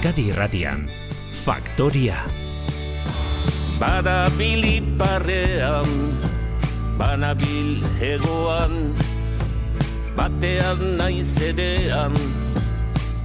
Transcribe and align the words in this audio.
Euskadi 0.00 0.32
Irratian, 0.32 0.88
Faktoria. 1.44 2.16
Banabil 3.76 4.80
iparrean, 4.80 6.16
banabil 6.96 7.84
hegoan, 8.00 8.96
batean 10.16 10.96
naiz 10.96 11.36
edean, 11.44 12.16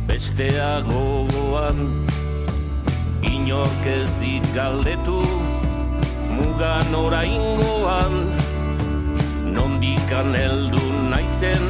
bestea 0.04 0.84
gogoan. 0.84 1.80
Inork 3.24 3.88
ez 3.88 4.12
dit 4.20 4.44
galdetu, 4.52 5.24
mugan 6.28 6.92
oraingoan, 6.92 8.36
nondikan 9.48 10.36
heldu 10.36 10.84
naizen, 11.08 11.64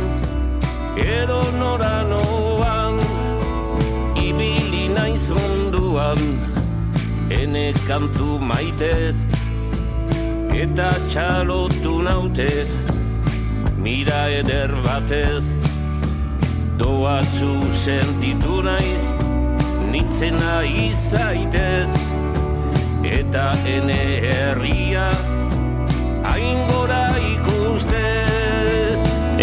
edo 0.98 1.46
noranoan 1.62 2.85
naiz 5.06 5.30
munduan 5.38 6.22
ene 7.30 7.66
kantu 7.86 8.40
maitez 8.52 9.18
eta 10.64 10.88
txalotu 11.12 11.94
naute 12.08 12.48
mira 13.86 14.24
eder 14.40 14.74
batez. 14.86 15.46
Doatzu 16.82 17.52
sentitu 17.84 18.64
naiz 18.66 19.06
nitzena 19.94 20.58
izaitez 20.88 21.94
eta 23.20 23.48
ene 23.78 24.02
herria 24.26 25.08
aingora 26.34 27.04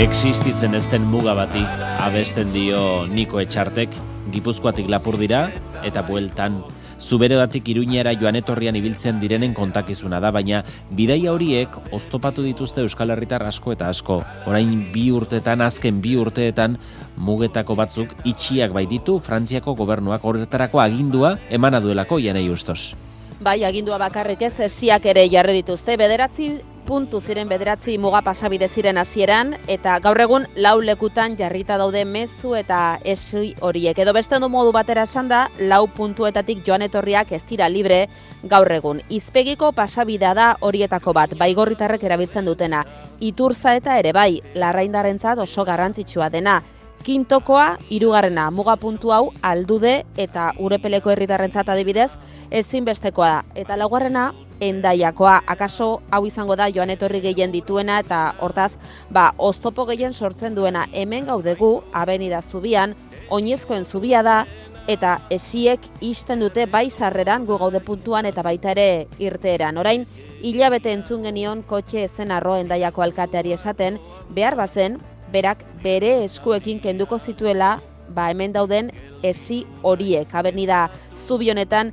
Existitzen 0.03 0.75
ezten 0.75 1.05
muga 1.05 1.35
bati 1.37 1.61
abesten 2.01 2.49
dio 2.55 2.81
Niko 3.13 3.39
Etxartek, 3.43 3.93
Gipuzkoatik 4.31 4.89
lapur 4.93 5.19
dira 5.19 5.49
eta 5.83 6.05
bueltan 6.07 6.63
Zuberedatik 7.03 7.67
iruñera 7.67 8.13
joan 8.15 8.37
etorrian 8.39 8.77
ibiltzen 8.79 9.19
direnen 9.19 9.55
kontakizuna 9.59 10.21
da, 10.23 10.31
baina 10.31 10.63
bidaia 10.95 11.33
horiek 11.35 11.75
oztopatu 11.91 12.45
dituzte 12.47 12.85
Euskal 12.87 13.11
Herritar 13.11 13.43
asko 13.43 13.75
eta 13.75 13.89
asko. 13.91 14.21
Orain 14.47 14.71
bi 14.95 15.09
urteetan, 15.11 15.65
azken 15.67 15.99
bi 16.05 16.15
urteetan, 16.17 16.79
mugetako 17.17 17.75
batzuk 17.75 18.15
itxiak 18.23 18.71
baititu 18.73 19.19
Frantziako 19.19 19.75
gobernuak 19.75 20.23
horretarako 20.25 20.81
agindua 20.81 21.37
emana 21.51 21.83
duelako 21.83 22.21
janei 22.23 22.49
ustos. 22.49 22.95
Bai, 23.43 23.65
agindua 23.67 23.99
bakarrik 23.99 24.45
ez, 24.47 24.55
esiak 24.69 25.07
ere 25.11 25.27
jarri 25.27 25.57
dituzte, 25.59 25.97
bederatzi 25.99 26.53
puntu 26.93 27.23
ziren 27.25 27.49
bederatzi 27.49 27.95
muga 27.97 28.21
pasabide 28.21 28.67
ziren 28.69 28.99
hasieran 29.01 29.55
eta 29.75 29.95
gaur 30.05 30.19
egun 30.21 30.43
lau 30.61 30.75
lekutan 30.85 31.39
jarrita 31.39 31.79
daude 31.81 32.03
mezu 32.05 32.53
eta 32.59 32.99
esi 33.13 33.55
horiek. 33.65 33.97
Edo 34.05 34.13
beste 34.13 34.37
ondo 34.37 34.51
modu 34.53 34.75
batera 34.77 35.07
esan 35.09 35.31
da, 35.31 35.47
lau 35.71 35.87
puntuetatik 35.97 36.61
joan 36.67 36.85
etorriak 36.85 37.33
ez 37.33 37.41
dira 37.49 37.71
libre 37.73 38.03
gaur 38.45 38.69
egun. 38.77 39.01
Izpegiko 39.09 39.73
pasabidea 39.73 40.35
da 40.37 40.51
horietako 40.61 41.17
bat, 41.17 41.33
baigorritarrek 41.41 42.05
erabiltzen 42.11 42.45
dutena. 42.45 42.85
Iturza 43.25 43.73
eta 43.81 43.97
ere 44.03 44.13
bai, 44.13 44.43
larraindarentzat 44.53 45.41
oso 45.49 45.65
garrantzitsua 45.65 46.29
dena. 46.29 46.61
Kintokoa, 47.03 47.79
irugarrena, 47.91 48.45
muga 48.55 48.77
puntu 48.79 49.11
hau 49.11 49.33
aldude 49.43 50.05
eta 50.15 50.53
urepeleko 50.63 51.11
herritarrentzat 51.11 51.73
adibidez, 51.75 52.13
ezinbestekoa 52.55 53.31
da. 53.33 53.41
Eta 53.59 53.77
laugarrena, 53.77 54.29
endaiakoa, 54.63 55.41
akaso 55.51 55.89
hau 56.15 56.23
izango 56.29 56.55
da 56.55 56.69
joan 56.71 56.95
etorri 56.95 57.19
gehien 57.25 57.51
dituena 57.51 57.99
eta 58.05 58.21
hortaz, 58.39 58.77
ba, 59.11 59.33
oztopo 59.37 59.87
gehien 59.91 60.15
sortzen 60.15 60.55
duena 60.55 60.87
hemen 60.93 61.27
gaudegu, 61.27 61.73
abenida 61.93 62.43
zubian, 62.43 62.95
oinezkoen 63.31 63.85
zubia 63.85 64.23
da, 64.23 64.45
eta 64.87 65.17
esiek 65.31 65.83
isten 66.03 66.43
dute 66.43 66.67
bai 66.71 66.89
sarreran 66.91 67.47
gu 67.47 67.59
gaude 67.59 67.81
puntuan 67.83 68.27
eta 68.27 68.43
baita 68.47 68.71
ere 68.77 69.09
irteeran. 69.19 69.79
Orain, 69.79 70.07
hilabete 70.43 70.93
entzun 70.95 71.27
genion 71.27 71.63
kotxe 71.67 72.05
ezen 72.05 72.31
arro 72.31 72.55
endaiako 72.63 73.03
alkateari 73.03 73.55
esaten, 73.59 73.99
behar 74.31 74.55
bazen, 74.59 74.99
berak 75.33 75.65
bere 75.83 76.23
eskuekin 76.25 76.81
kenduko 76.81 77.19
zituela, 77.19 77.79
ba 78.09 78.29
hemen 78.31 78.53
dauden 78.53 78.91
esi 79.23 79.63
horiek, 79.83 80.35
abenida 80.35 80.89
zubionetan, 81.27 81.93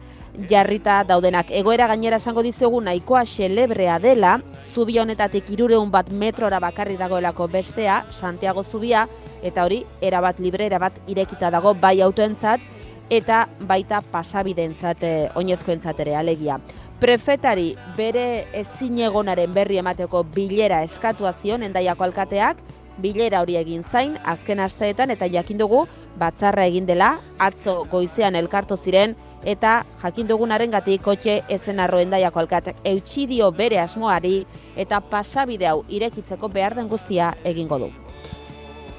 jarrita 0.50 1.04
daudenak. 1.04 1.50
Egoera 1.52 1.88
gainera 1.90 2.20
esango 2.22 2.44
dizugu 2.46 2.80
nahikoa 2.82 3.26
xelebrea 3.28 3.98
dela, 4.00 4.38
zubi 4.74 5.00
honetatik 5.00 5.50
irureun 5.52 5.92
bat 5.92 6.12
metrora 6.12 6.60
bakarri 6.60 6.98
dagoelako 6.98 7.48
bestea, 7.52 8.06
Santiago 8.12 8.64
zubia, 8.64 9.08
eta 9.44 9.66
hori, 9.66 9.84
erabat 10.02 10.40
libre, 10.40 10.68
erabat 10.70 11.00
irekita 11.08 11.52
dago 11.52 11.74
bai 11.74 12.00
autoentzat, 12.02 12.62
eta 13.10 13.48
baita 13.68 14.02
pasabidentzat, 14.12 15.04
eh, 15.04 15.30
oinezkoentzat 15.36 16.00
ere, 16.00 16.16
alegia. 16.16 16.60
Prefetari 17.00 17.74
bere 17.98 18.48
ezin 18.54 19.00
egonaren 19.00 19.54
berri 19.54 19.80
emateko 19.80 20.24
bilera 20.36 20.84
eskatua 20.84 21.34
zion 21.42 21.64
endaiako 21.64 22.04
alkateak, 22.04 22.58
bilera 23.02 23.42
hori 23.42 23.56
egin 23.60 23.84
zain, 23.84 24.18
azken 24.26 24.60
asteetan, 24.60 25.12
eta 25.12 25.28
jakin 25.28 25.58
dugu, 25.58 25.86
batzarra 26.20 26.66
egin 26.66 26.86
dela, 26.86 27.18
atzo 27.40 27.86
goizean 27.92 28.36
elkartu 28.36 28.78
ziren, 28.78 29.16
eta 29.44 29.84
jakin 30.02 30.28
dugunaren 30.28 30.72
gati 30.72 30.98
kotxe 31.00 31.40
ezen 31.50 31.80
arroen 31.80 32.10
daiako 32.12 32.42
alkat 32.44 32.74
eutxidio 32.84 33.52
bere 33.56 33.80
asmoari 33.80 34.44
eta 34.76 35.00
pasabide 35.00 35.68
hau 35.68 35.84
irekitzeko 35.88 36.50
behar 36.50 36.76
den 36.76 36.88
guztia 36.88 37.34
egingo 37.44 37.80
du. 37.80 37.90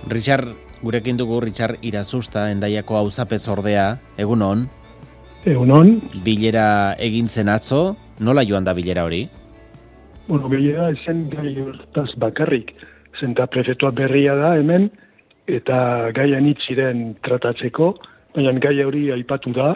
Richard, 0.08 0.54
gurekin 0.82 1.16
dugu 1.16 1.40
Richard 1.40 1.76
irazusta 1.82 2.50
endaiako 2.50 2.96
hau 2.96 3.08
ordea, 3.52 3.98
egun 4.16 4.42
hon? 4.42 4.68
Egun 5.44 5.70
hon? 5.70 6.00
Bilera 6.24 6.94
egin 6.98 7.28
zen 7.28 7.48
atzo, 7.48 7.96
nola 8.18 8.44
joan 8.44 8.64
da 8.64 8.72
bilera 8.72 9.04
hori? 9.04 9.28
Bueno, 10.28 10.48
bilera 10.48 10.90
ezen 10.90 11.28
gai 11.30 11.58
hortaz 11.60 12.14
bakarrik, 12.16 12.74
zenta 13.18 13.46
prefetua 13.46 13.90
berria 13.90 14.34
da 14.38 14.54
hemen, 14.58 14.90
eta 15.50 16.10
gaian 16.14 16.46
itziren 16.46 17.14
tratatzeko, 17.24 17.94
baina 18.34 18.52
gai 18.62 18.76
hori 18.84 19.10
aipatu 19.14 19.52
da, 19.56 19.74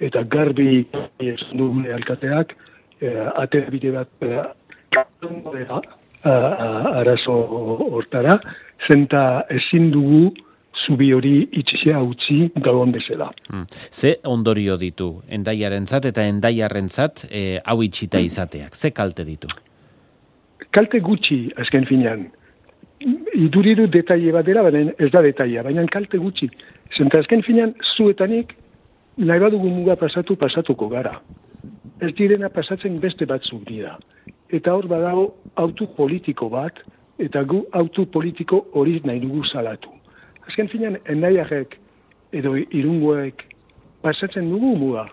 eta 0.00 0.22
garbi 0.28 0.84
esan 1.22 1.58
du 1.58 1.70
alkateak 1.94 2.54
eh, 3.00 3.28
ate 3.40 3.64
bide 3.70 3.92
bat 3.94 4.08
eh, 4.20 4.42
arazo 6.24 7.36
hortara, 7.94 8.38
zenta 8.88 9.44
ezin 9.50 9.90
dugu 9.92 10.32
zubi 10.86 11.12
hori 11.14 11.48
itxizia 11.52 12.00
utzi 12.02 12.50
gauan 12.56 12.92
bezala. 12.92 13.30
Hmm. 13.48 13.66
Ze 13.92 14.16
ondorio 14.24 14.76
ditu, 14.76 15.22
endaiaren 15.28 15.86
zat 15.86 16.04
eta 16.10 16.24
endaiaren 16.26 16.88
zat 16.88 17.26
eh, 17.30 17.60
hau 17.64 17.82
itxita 17.82 18.18
izateak, 18.18 18.74
ze 18.74 18.90
kalte 18.90 19.24
ditu? 19.24 19.48
Kalte 20.74 20.98
gutxi, 21.00 21.52
azken 21.56 21.86
finean. 21.86 22.26
Iduriru 23.00 23.86
detaile 23.90 24.32
bat 24.32 24.46
dela, 24.46 24.62
baina 24.62 24.92
ez 24.98 25.10
da 25.12 25.22
detaila, 25.22 25.64
baina 25.66 25.84
kalte 25.90 26.18
gutxi. 26.18 26.48
Zenta 26.96 27.18
azken 27.18 27.42
finean, 27.42 27.74
zuetanik 27.96 28.54
nahi 29.18 29.40
badugu 29.42 29.68
muga 29.68 29.96
pasatu, 29.96 30.36
pasatuko 30.36 30.88
gara. 30.88 31.18
Ez 32.00 32.12
direna 32.14 32.48
pasatzen 32.48 33.00
beste 33.02 33.26
batzuk 33.26 33.64
dira. 33.68 33.96
Eta 34.50 34.74
hor 34.74 34.86
badago 34.88 35.26
autu 35.56 35.88
politiko 35.96 36.48
bat, 36.52 36.78
eta 37.18 37.42
gu 37.42 37.64
autu 37.72 38.06
politiko 38.06 38.64
hori 38.72 39.00
nahi 39.04 39.20
dugu 39.20 39.44
salatu. 39.50 39.90
Azken 40.48 40.68
finean, 40.68 40.98
enaiarek 41.08 41.78
edo 42.32 42.56
irungoek 42.70 43.44
pasatzen 44.02 44.50
dugu 44.50 44.74
muga. 44.78 45.08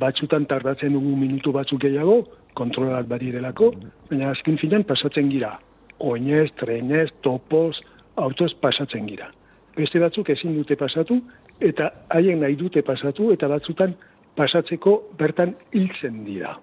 Batzutan 0.00 0.44
tardatzen 0.46 0.92
dugu 0.92 1.16
minutu 1.16 1.52
batzuk 1.52 1.80
gehiago, 1.82 2.22
kontrolat 2.54 3.08
badirelako, 3.08 3.72
baina 4.10 4.30
azken 4.30 4.58
finean 4.60 4.84
pasatzen 4.84 5.30
gira. 5.30 5.58
Oinez, 6.00 6.50
trenez, 6.56 7.10
topoz, 7.22 7.76
autoz 8.16 8.52
pasatzen 8.60 9.06
gira. 9.08 9.30
Beste 9.76 10.00
batzuk 10.02 10.30
ezin 10.32 10.56
dute 10.56 10.76
pasatu, 10.76 11.20
eta 11.60 11.90
haien 12.16 12.40
nahi 12.40 12.56
dute 12.56 12.82
pasatu, 12.82 13.30
eta 13.34 13.48
batzutan 13.48 13.94
pasatzeko 14.36 14.96
bertan 15.18 15.54
hiltzen 15.72 16.24
dira. 16.24 16.56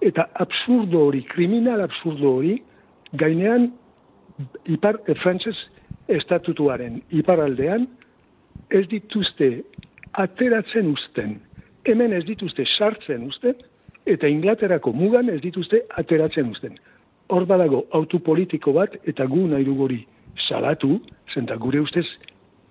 Eta 0.00 0.28
absurdo 0.40 1.04
hori, 1.08 1.22
kriminal 1.28 1.82
absurdo 1.84 2.36
hori, 2.38 2.56
gainean, 3.18 3.72
ipar, 4.70 5.00
e, 5.06 5.16
frantzes 5.18 5.56
estatutuaren 6.08 7.02
iparaldean, 7.20 7.86
ez 8.70 8.86
dituzte 8.88 9.50
ateratzen 10.12 10.92
usten, 10.92 11.38
hemen 11.88 12.12
ez 12.12 12.24
dituzte 12.28 12.64
sartzen 12.76 13.26
usten, 13.28 13.56
eta 14.08 14.28
Inglaterako 14.28 14.92
mugan 14.96 15.28
ez 15.32 15.40
dituzte 15.44 15.82
ateratzen 16.00 16.48
usten. 16.52 16.78
Hor 17.28 17.44
badago 17.46 17.84
autopolitiko 17.92 18.72
bat, 18.72 18.94
eta 19.04 19.26
gu 19.26 19.46
nahi 19.50 19.64
dugori 19.64 20.00
salatu, 20.48 20.98
zenta 21.34 21.56
gure 21.56 21.80
ustez, 21.80 22.06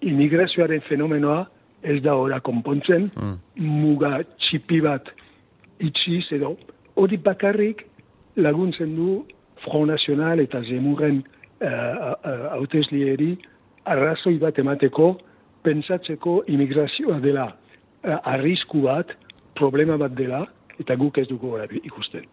imigrazioaren 0.01 0.81
fenomenoa 0.87 1.45
ez 1.83 2.01
da 2.01 2.15
ora 2.17 2.39
konpontzen, 2.39 3.11
mm. 3.13 3.35
muga 3.61 4.21
txipi 4.47 4.81
bat 4.81 5.11
itxiz 5.83 6.25
edo, 6.33 6.55
hori 6.97 7.17
bakarrik 7.21 7.85
laguntzen 8.37 8.95
du 8.95 9.25
Front 9.63 9.89
Nacional 9.89 10.41
eta 10.41 10.61
Zemurren 10.65 11.23
uh, 11.61 12.13
arrazoi 13.85 14.37
bat 14.41 14.57
emateko, 14.59 15.17
pentsatzeko 15.63 16.43
imigrazioa 16.47 17.19
dela 17.19 17.47
arrisku 18.03 18.81
bat, 18.85 19.11
problema 19.57 19.97
bat 19.97 20.13
dela, 20.15 20.45
eta 20.79 20.95
guk 20.95 21.17
ez 21.17 21.27
dugu 21.27 21.57
ikusten. 21.83 22.25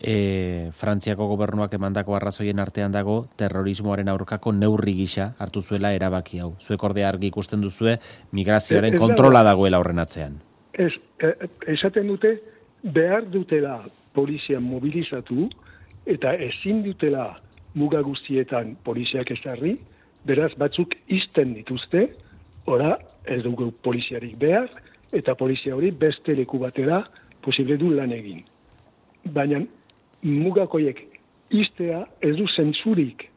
E, 0.00 0.70
Frantziako 0.76 1.26
gobernuak 1.30 1.72
emandako 1.74 2.16
arrazoien 2.16 2.58
artean 2.60 2.92
dago 2.92 3.26
terrorismoaren 3.40 4.08
aurkako 4.08 4.52
neurri 4.52 4.94
gisa 4.94 5.32
hartu 5.38 5.62
zuela 5.62 5.92
erabaki 5.96 6.40
hau. 6.42 6.54
Zuek 6.60 6.82
orde 6.84 7.04
argi 7.04 7.30
ikusten 7.32 7.62
duzue 7.64 7.96
migrazioaren 8.32 8.98
kontrola 8.98 9.42
dagoela 9.46 9.80
horren 9.80 10.02
atzean. 10.02 10.40
Ez, 10.72 10.92
e, 11.22 11.32
esaten 11.72 12.08
dute 12.12 12.36
behar 12.82 13.26
dutela 13.30 13.80
polizia 14.14 14.60
mobilizatu 14.60 15.48
eta 16.06 16.34
ezin 16.34 16.82
dutela 16.84 17.34
muga 17.76 18.00
guztietan 18.00 18.76
poliziak 18.84 19.30
ezarri, 19.34 19.76
beraz 20.24 20.52
batzuk 20.58 20.94
izten 21.12 21.52
dituzte, 21.58 22.08
ora 22.66 22.96
ez 23.28 23.42
dugu 23.44 23.70
poliziarik 23.84 24.36
behar, 24.40 24.70
eta 25.12 25.34
polizia 25.38 25.76
hori 25.76 25.90
beste 25.90 26.34
leku 26.34 26.58
batera 26.62 27.02
posible 27.44 27.76
du 27.76 27.92
lan 27.94 28.14
egin. 28.16 28.42
Baina 29.34 29.62
mugakoiek 30.22 31.02
iztea 31.50 32.04
ez 32.22 32.34
du 32.36 32.46
zentzurik, 32.46 33.28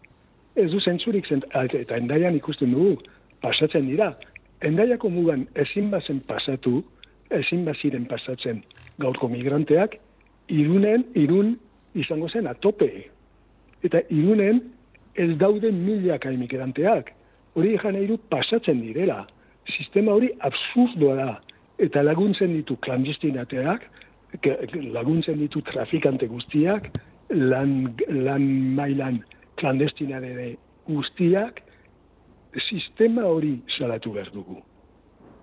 ez 0.56 0.70
du 0.72 0.80
zentzurik, 0.80 1.28
zent, 1.28 1.46
eta 1.54 1.98
endaian 1.98 2.36
ikusten 2.36 2.74
dugu, 2.74 2.98
pasatzen 3.42 3.88
dira. 3.88 4.14
Endaiako 4.66 5.10
mugan 5.10 5.46
ezin 5.56 5.90
bazen 5.92 6.20
pasatu, 6.28 6.82
ezin 7.32 7.64
baziren 7.66 8.06
pasatzen 8.10 8.64
gaurko 9.00 9.30
migranteak, 9.32 9.96
irunen, 10.50 11.06
irun 11.16 11.56
izango 11.96 12.30
zen 12.30 12.48
atope. 12.48 12.90
Eta 13.86 14.02
irunen 14.10 14.62
ez 15.16 15.32
daude 15.40 15.72
milaka 15.72 16.32
emigranteak. 16.32 17.14
Hori 17.56 17.76
nahi 17.76 18.18
pasatzen 18.30 18.82
direla. 18.82 19.28
Sistema 19.78 20.12
hori 20.12 20.32
absurdoa 20.40 21.16
da. 21.16 21.40
Eta 21.80 22.02
laguntzen 22.04 22.54
ditu 22.54 22.76
klandestinateak, 22.76 23.84
laguntzen 24.94 25.40
ditu 25.40 25.62
trafikante 25.62 26.28
guztiak, 26.28 26.90
lan, 27.30 27.96
lan 28.10 28.46
mailan 28.76 29.22
klandestinare 29.60 30.56
guztiak, 30.88 31.62
sistema 32.70 33.26
hori 33.30 33.60
salatu 33.78 34.14
behar 34.14 34.32
dugu. 34.34 34.60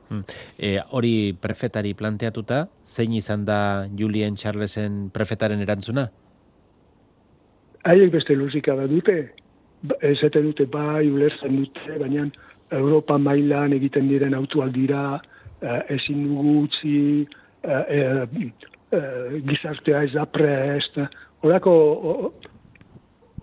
Hmm. 0.09 0.23
E, 0.59 0.79
hori 0.95 1.35
prefetari 1.43 1.95
planteatuta, 1.99 2.67
zein 2.87 3.15
izan 3.19 3.45
da 3.45 3.87
Julien 3.99 4.37
Charlesen 4.39 5.09
prefetaren 5.15 5.63
erantzuna? 5.65 6.07
Haiek 7.87 8.13
beste 8.15 8.37
luzika 8.39 8.75
bat 8.79 8.91
dute, 8.91 9.17
ba, 9.83 9.99
esaten 10.07 10.47
dute 10.47 10.67
bai, 10.71 11.09
ulertzen 11.11 11.59
dute, 11.59 11.99
baina 12.03 12.29
Europa 12.75 13.19
mailan 13.19 13.75
egiten 13.77 14.09
diren 14.11 14.35
autualdira, 14.35 15.21
eh, 15.63 15.83
ezin 15.99 16.25
dugu 16.27 16.55
utzi, 16.67 17.27
eh, 17.63 18.27
eh, 18.97 19.41
gizartea 19.47 20.03
ez 20.07 20.13
da 20.15 20.27
prest, 20.27 20.99
horako, 21.45 21.75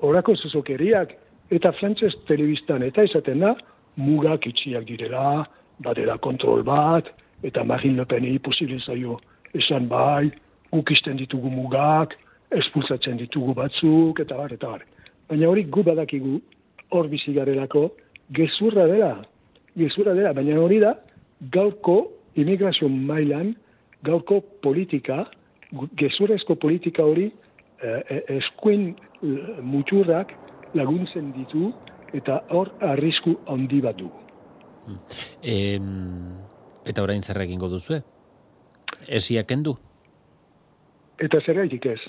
horako 0.01 0.35
zuzokeriak, 0.35 1.13
eta 1.53 1.71
frantzez 1.79 2.13
telebistan, 2.27 2.83
eta 2.83 3.05
esaten 3.05 3.43
da, 3.43 3.53
mugak 3.95 4.47
itxiak 4.49 4.87
direla, 4.89 5.43
badera 5.83 6.17
kontrol 6.17 6.63
bat, 6.65 7.09
eta 7.43 7.63
Marine 7.63 8.01
Le 8.01 8.05
Peni 8.09 8.37
posibilizaio 8.39 9.19
esan 9.53 9.87
bai, 9.89 10.31
guk 10.71 10.91
izten 10.91 11.19
ditugu 11.19 11.51
mugak, 11.53 12.15
espulsatzen 12.53 13.19
ditugu 13.21 13.53
batzuk, 13.57 14.19
eta 14.23 14.37
bar, 14.37 14.53
eta 14.53 14.71
bar. 14.73 14.85
Baina 15.29 15.49
hori 15.49 15.65
gu 15.69 15.83
badakigu, 15.85 16.39
hor 16.93 17.09
bizi 17.09 17.33
garelako, 17.33 17.89
gezurra 18.33 18.87
dela, 18.89 19.13
gezurra 19.77 20.13
dela, 20.17 20.33
baina 20.33 20.59
hori 20.61 20.79
da, 20.83 20.95
gaurko 21.53 21.97
immigrazio 22.39 22.89
mailan, 22.89 23.53
gaurko 24.03 24.41
politika, 24.63 25.23
gezurrezko 25.95 26.55
politika 26.55 27.03
hori, 27.03 27.31
eh, 27.81 28.01
eh 28.09 28.23
eskuin 28.37 28.89
eh, 28.93 29.61
muturrak 29.61 30.33
laguntzen 30.73 31.31
ditu, 31.33 31.71
eta 32.13 32.43
hor 32.49 32.71
arrisku 32.81 33.37
handi 33.47 33.81
bat 33.81 33.97
dugu. 33.97 34.19
E, 35.41 35.79
eta 36.85 37.03
orain 37.03 37.21
zer 37.21 37.41
egingo 37.41 37.69
duzu? 37.69 38.01
Esia 39.07 39.43
kendu? 39.43 39.77
Eta 41.19 41.39
zergaitik 41.45 41.85
ez. 41.85 41.99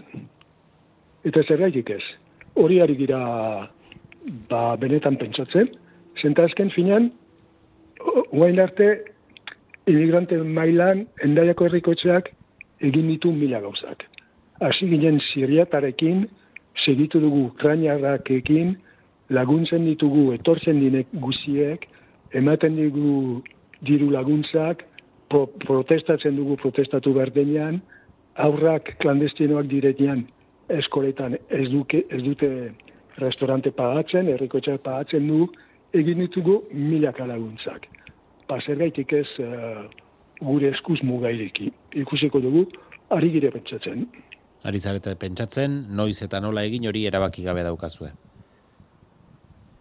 Eta 1.25 1.43
zergaitik 1.49 1.90
ez. 1.90 2.02
Hori 2.55 2.81
ari 2.82 2.96
gira 2.96 3.20
ba, 4.50 4.76
benetan 4.81 5.17
pentsatzen. 5.20 5.70
Zenta 6.20 6.44
azken 6.44 6.70
finan, 6.70 7.10
guain 8.31 8.60
arte, 8.62 8.88
imigrante 9.90 10.37
mailan, 10.43 11.05
endaiako 11.25 11.69
herrikotxeak 11.69 12.31
egin 12.80 13.08
ditu 13.08 13.32
mila 13.32 13.60
gauzak. 13.60 14.04
Hasi 14.60 14.88
ginen 14.88 15.20
siriatarekin, 15.32 16.26
segitu 16.84 17.20
dugu 17.20 17.46
ukrainiarrakekin, 17.52 18.76
laguntzen 19.30 19.84
ditugu 19.86 20.32
etortzen 20.34 20.80
dinek 20.80 21.10
guziek, 21.22 21.86
ematen 22.34 22.76
digu 22.76 23.42
diru 23.84 24.10
laguntzak, 24.10 24.84
pro, 25.28 25.46
protestatzen 25.66 26.36
dugu 26.36 26.56
protestatu 26.60 27.14
berdenean, 27.14 27.80
aurrak 28.34 28.96
klandestinoak 29.02 29.68
direnean 29.70 30.24
eskoletan 30.72 31.36
ez, 31.48 31.68
duke, 31.70 32.04
ez 32.10 32.22
dute 32.24 32.48
restaurante 33.20 33.70
pagatzen, 33.74 34.28
errikotxak 34.32 34.82
pagatzen 34.84 35.28
du, 35.28 35.46
egin 35.94 36.22
ditugu 36.24 36.62
milaka 36.72 37.26
laguntzak. 37.28 37.86
Paser 38.48 38.80
gaitik 38.80 39.12
ez 39.14 39.28
uh, 39.40 39.84
gure 40.40 40.70
eskuz 40.75 41.00
mugairiki. 41.02 41.70
Ikusiko 42.02 42.40
dugu, 42.40 42.66
ari 43.10 43.31
gire 43.31 43.50
pentsatzen. 43.54 44.06
Ari 44.64 44.78
zarete 44.78 45.14
pentsatzen, 45.20 45.84
noiz 45.90 46.22
eta 46.22 46.40
nola 46.40 46.64
egin 46.64 46.86
hori 46.88 47.06
erabaki 47.06 47.44
gabe 47.44 47.62
daukazue 47.66 48.12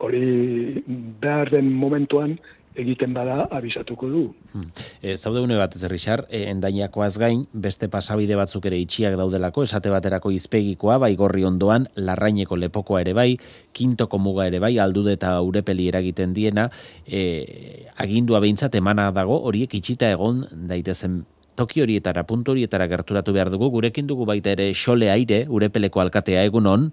hori 0.04 0.84
behar 1.24 1.50
den 1.52 1.72
momentuan 1.72 2.36
egiten 2.76 3.14
bada 3.14 3.48
abisatuko 3.52 4.10
du. 4.10 4.24
Hmm. 4.54 4.70
E, 5.02 5.18
zaude 5.18 5.42
une 5.42 5.58
bat 5.58 5.76
ez 5.76 5.84
Richard, 5.92 6.26
e, 6.30 6.46
endainakoaz 6.52 7.18
gain, 7.22 7.46
beste 7.54 7.90
pasabide 7.90 8.36
batzuk 8.40 8.66
ere 8.70 8.80
itxiak 8.82 9.18
daudelako, 9.20 9.66
esate 9.68 9.92
baterako 9.94 10.32
izpegikoa, 10.34 10.98
bai 11.04 11.14
gorri 11.20 11.46
ondoan, 11.46 11.88
larraineko 11.96 12.58
lepokoa 12.58 13.02
ere 13.02 13.14
bai, 13.14 13.30
kintoko 13.74 14.20
muga 14.20 14.48
ere 14.50 14.60
bai, 14.64 14.78
aldude 14.80 15.18
eta 15.18 15.36
urepeli 15.42 15.88
eragiten 15.92 16.34
diena, 16.34 16.70
e, 17.06 17.86
agindua 17.98 18.42
behintzat 18.44 18.76
emana 18.80 19.12
dago, 19.12 19.40
horiek 19.50 19.74
itxita 19.80 20.12
egon 20.14 20.46
daitezen 20.70 21.24
toki 21.56 21.84
horietara, 21.84 22.24
puntu 22.26 22.54
horietara 22.54 22.88
gerturatu 22.90 23.34
behar 23.34 23.52
dugu, 23.54 23.70
gurekin 23.70 24.08
dugu 24.10 24.26
baita 24.26 24.54
ere 24.56 24.72
xole 24.74 25.12
aire, 25.14 25.44
urepeleko 25.50 26.02
alkatea 26.02 26.44
egunon, 26.50 26.92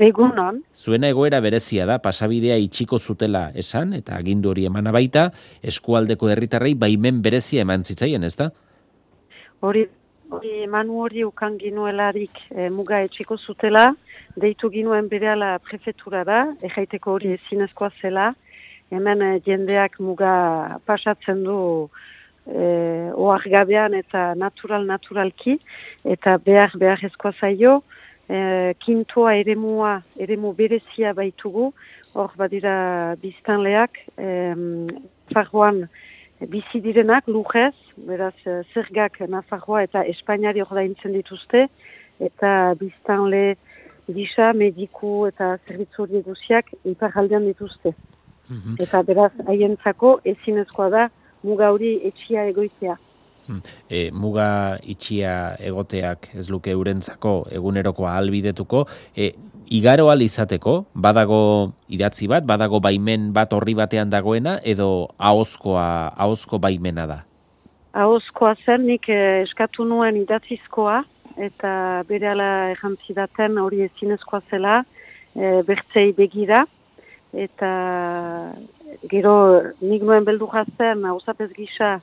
Egunon. 0.00 0.62
Zuena 0.72 1.10
egoera 1.12 1.42
berezia 1.44 1.84
da, 1.84 1.98
pasabidea 2.00 2.56
itxiko 2.56 2.98
zutela 2.98 3.50
esan, 3.62 3.92
eta 3.92 4.16
agindu 4.16 4.48
hori 4.48 4.64
emana 4.64 4.94
baita, 4.96 5.26
eskualdeko 5.60 6.30
herritarrei 6.32 6.72
baimen 6.74 7.20
berezia 7.20 7.66
eman 7.66 7.84
zitzaien, 7.84 8.24
ez 8.24 8.32
da? 8.40 8.48
Hori, 9.60 9.84
hori 10.32 10.54
emanu 10.64 11.02
hori 11.04 11.26
ukan 11.28 11.58
ginuelarik 11.60 12.40
e, 12.48 12.70
muga 12.72 13.02
etxiko 13.04 13.36
zutela, 13.36 13.90
deitu 14.40 14.70
ginuen 14.72 15.10
bereala 15.12 15.58
prefetura 15.68 16.24
da, 16.24 16.40
ejaiteko 16.64 17.18
hori 17.18 17.34
ezinezkoa 17.36 17.92
zela, 18.00 18.30
hemen 18.88 19.20
e, 19.20 19.30
jendeak 19.44 20.00
muga 20.00 20.32
pasatzen 20.88 21.44
du 21.44 21.60
e, 22.48 22.64
oargabean 23.12 24.00
eta 24.00 24.30
natural-naturalki, 24.32 25.60
eta 26.16 26.38
behar 26.40 26.72
behar 26.80 27.04
ezkoa 27.12 27.36
zaio, 27.36 27.82
e, 28.30 28.74
kintoa 28.78 29.34
eremua, 29.42 29.96
eremu 30.16 30.54
berezia 30.54 31.12
baitugu, 31.18 31.72
hor 32.14 32.30
badira 32.38 33.16
biztanleak, 33.22 33.98
e, 34.18 34.30
farroan 35.34 35.88
bizi 36.48 36.80
direnak, 36.80 37.26
lujez, 37.28 37.74
beraz 37.96 38.34
eh, 38.46 38.62
zergak 38.72 39.20
Nafarroa 39.28 39.82
eta 39.84 40.04
Espainiari 40.08 40.62
hor 40.64 40.72
daintzen 40.74 41.12
dituzte, 41.12 41.66
eta 42.20 42.74
biztanle 42.80 43.56
gisa, 44.10 44.52
mediku 44.56 45.26
eta 45.28 45.56
zerbitzu 45.66 46.02
hori 46.02 46.18
eguziak 46.18 46.72
ipar 46.84 47.12
dituzte. 47.44 47.94
Mhm. 48.48 48.76
Eta 48.80 49.02
beraz, 49.02 49.32
haientzako 49.46 50.20
ezinezkoa 50.24 50.88
da, 50.90 51.10
muga 51.42 51.70
hori 51.70 52.00
etxia 52.04 52.46
egoitea. 52.46 52.96
E, 53.88 54.10
muga 54.12 54.78
itxia 54.82 55.56
egoteak 55.58 56.30
ez 56.38 56.48
luke 56.50 56.74
urentzako 56.76 57.46
eguneroko 57.50 58.06
ahalbidetuko, 58.06 58.86
e, 59.16 59.32
igaro 59.70 60.10
izateko, 60.18 60.84
badago 60.94 61.72
idatzi 61.88 62.26
bat, 62.26 62.44
badago 62.44 62.80
baimen 62.80 63.32
bat 63.32 63.52
horri 63.52 63.74
batean 63.74 64.10
dagoena, 64.10 64.58
edo 64.64 65.08
ahozkoa, 65.18 66.12
ahozko 66.16 66.58
baimena 66.58 67.06
da? 67.06 67.24
Ahozkoa 67.92 68.54
zen, 68.66 68.86
nik 68.86 69.08
eh, 69.08 69.42
eskatu 69.42 69.84
nuen 69.84 70.16
idatzizkoa, 70.16 71.04
eta 71.38 72.02
bere 72.08 72.28
ala 72.28 72.70
errantzidaten 72.74 73.58
hori 73.58 73.82
ezinezkoa 73.86 74.42
zela, 74.50 74.82
e, 75.34 75.62
bertzei 75.66 76.12
begira, 76.12 76.66
eta 77.32 77.70
gero 79.10 79.34
nik 79.80 80.02
nuen 80.02 80.26
beldu 80.26 80.48
jazten, 80.50 81.04
hauzapez 81.06 81.50
gisa, 81.54 82.00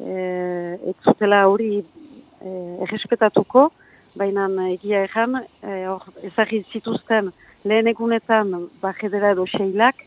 e, 0.00 0.78
ez 0.90 0.96
zutela 1.04 1.46
hori 1.48 1.80
e, 1.80 2.50
errespetatuko, 2.86 3.70
baina 4.16 4.48
egia 4.70 5.04
ezan, 5.04 5.40
e, 5.62 5.84
ezagit 6.30 6.66
zituzten 6.72 7.32
lehen 7.64 7.90
egunetan 7.90 8.52
bajedera 8.82 9.34
edo 9.34 9.46
seilak, 9.50 10.04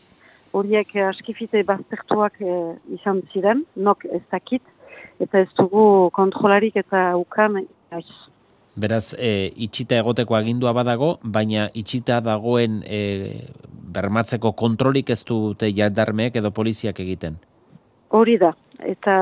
horiek 0.52 0.94
askifite 1.06 1.62
baztertuak 1.66 2.40
e, 2.42 2.58
izan 2.96 3.22
ziren, 3.32 3.64
nok 3.76 4.06
ez 4.10 4.22
dakit, 4.32 4.62
eta 5.20 5.44
ez 5.44 5.50
dugu 5.58 6.10
kontrolarik 6.16 6.76
eta 6.80 7.10
ukan 7.20 7.62
aiz. 7.94 8.08
Beraz, 8.80 9.12
e, 9.18 9.50
itxita 9.66 9.98
egoteko 10.00 10.36
agindua 10.38 10.72
badago, 10.72 11.18
baina 11.22 11.68
itxita 11.74 12.20
dagoen 12.24 12.80
e, 12.86 13.00
bermatzeko 13.90 14.52
kontrolik 14.56 15.10
ez 15.10 15.22
dute 15.26 15.70
jadarmeek 15.74 16.38
edo 16.40 16.52
poliziak 16.54 17.00
egiten? 17.02 17.38
Hori 18.10 18.36
da, 18.42 18.54
eta 18.82 19.14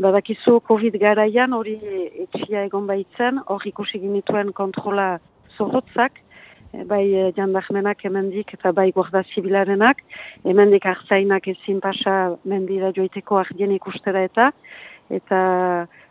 badakizu 0.00 0.60
COVID 0.68 0.96
garaian 1.00 1.52
hori 1.52 1.76
etxia 2.24 2.64
egon 2.64 2.86
baitzen, 2.88 3.42
hor 3.46 3.66
ikusi 3.68 4.00
ginituen 4.00 4.52
kontrola 4.56 5.18
zorrotzak, 5.56 6.22
bai 6.88 7.32
jandarmenak 7.36 8.04
emendik 8.04 8.52
eta 8.56 8.72
bai 8.72 8.90
guarda 8.96 9.22
zibilarenak, 9.34 10.00
emendik 10.44 10.86
hartzainak 10.86 11.48
ezin 11.48 11.80
pasa 11.84 12.36
mendira 12.44 12.92
joiteko 12.96 13.38
ardien 13.40 13.72
ikustera 13.76 14.24
eta, 14.24 14.50
eta 15.10 15.38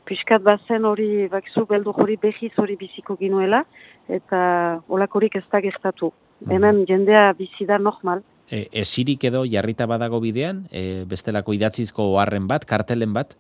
piskat 0.08 0.42
bazen 0.42 0.86
hori, 0.86 1.28
bakizu, 1.32 1.66
beldu 1.70 1.94
hori 1.94 2.18
behiz 2.22 2.54
hori 2.58 2.78
biziko 2.80 3.18
ginuela, 3.20 3.64
eta 4.08 4.40
olakorik 4.88 5.36
ez 5.36 5.46
da 5.52 5.62
gertatu. 5.62 6.12
Mm. 6.40 6.52
Hemen 6.52 6.84
jendea 6.90 7.32
bizi 7.38 7.66
da 7.66 7.78
normal. 7.78 8.22
E, 8.50 8.68
esirik 8.72 9.26
edo 9.28 9.44
jarrita 9.46 9.86
badago 9.86 10.22
bidean, 10.24 10.66
e, 10.72 11.04
bestelako 11.10 11.54
idatzizko 11.58 12.06
oharren 12.14 12.48
bat, 12.48 12.66
kartelen 12.66 13.14
bat? 13.14 13.36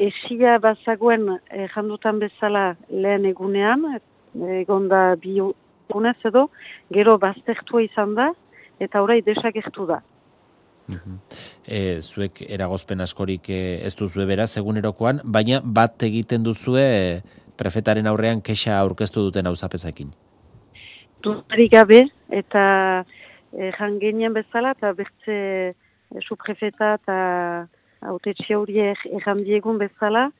Esia 0.00 0.56
bazagoen 0.62 1.28
e, 1.50 1.66
jandutan 1.74 2.22
bezala 2.22 2.70
lehen 2.88 3.28
egunean, 3.28 3.84
egon 4.62 4.88
da 4.88 5.02
bi 5.20 5.36
edo, 6.24 6.46
gero 6.90 7.18
baztertua 7.18 7.82
izan 7.84 8.14
da, 8.16 8.30
eta 8.80 9.02
orai 9.04 9.20
desagertu 9.20 9.86
da. 9.86 10.00
E, 11.66 12.00
zuek 12.00 12.42
eragozpen 12.48 13.00
askorik 13.00 13.48
e, 13.52 13.80
ez 13.84 13.94
duzue 13.94 14.26
beraz 14.26 14.56
egunerokoan, 14.56 15.20
baina 15.24 15.60
bat 15.62 16.02
egiten 16.02 16.42
duzue 16.42 17.22
prefetaren 17.56 18.08
aurrean 18.08 18.40
kexa 18.40 18.78
aurkeztu 18.80 19.22
duten 19.28 19.46
auzapezakin. 19.46 20.10
Dutari 21.22 21.68
gabe 21.70 22.06
eta 22.34 23.04
e, 23.52 23.70
jangenien 23.78 24.34
bezala 24.34 24.72
eta 24.76 24.92
bertze 24.96 25.36
e, 25.72 26.20
suprefeta 26.20 26.94
eta 27.00 27.18
autetxe 28.12 28.56
horiek 28.56 29.04
errandiegun 29.20 29.78
bezala, 29.78 30.30